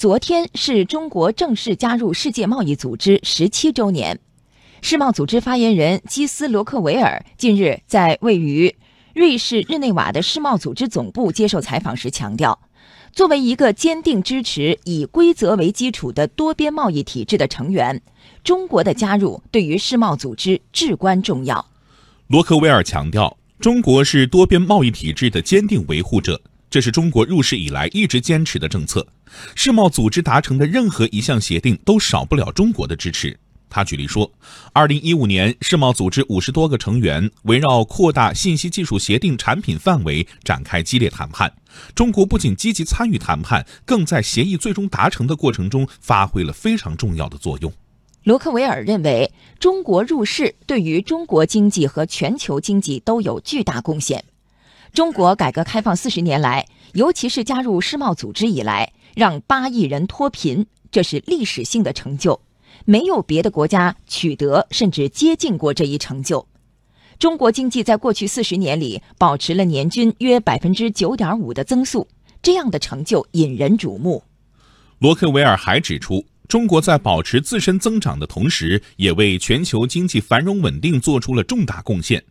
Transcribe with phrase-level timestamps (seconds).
[0.00, 4.18] 昨天是中国正式加入世界贸易组织十七周年。
[4.80, 8.74] 世贸组织发言人基斯罗克维尔近日在位于
[9.14, 12.58] 瑞士日内瓦的世贸组织总部接受采访时强调，
[13.12, 18.00] 作为一个坚定支持以规则为基础的多边贸易体制的成员，
[18.42, 21.66] 中国的加入对于世贸组织至关重要。
[22.28, 26.40] 罗克维尔强调，中国是多边贸易体制的坚定维护者，
[26.70, 29.04] 这是中国入世以来一直坚持的政策。
[29.56, 33.36] 世贸组织达成的任何一项协定都少不了中国的支持。
[33.68, 34.28] 他举例说，
[34.72, 41.52] 二零一五年，世贸组织五十多个成员围绕扩大信息技术协定产品范围展开激烈谈判。
[41.94, 47.72] 中国不仅积极参与谈判，更在协议最终达成的过程中发挥了非常重要的作用。
[48.24, 54.24] 罗克维尔认为，中国入世对于中国经济和全球经济都有巨大贡献。
[54.92, 62.40] 中国改革开放四十年来，尤其是加入世贸组织以来，让八亿人脱贫，这是历史性的成就。
[62.84, 66.46] 没有别的国家取得甚至接近过这一成就。
[67.18, 72.08] 中国经济在过去四十年里保持了年均约百分之九点五的增速，
[72.42, 74.22] 这样的成就引人瞩目。
[74.98, 82.22] 罗克维尔还指出，中国在保持自身增长的同时，也为全球经济繁荣稳定做出了重大贡献。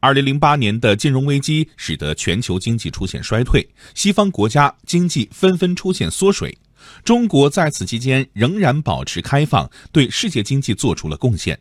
[0.00, 6.56] 二零零八年的金融危机使得全球经济出现衰退，西方国家经济纷纷出现缩水。
[7.04, 11.58] 中国在此期间仍然保持开放，对世界经济做出了贡献。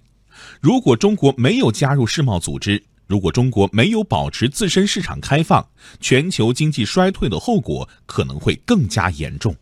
[0.61, 5.65] 如果中国没有加入世贸组织，如果中国没有保持自身市场开放，
[5.99, 9.55] 全球经济衰退的后果可能会更加严重。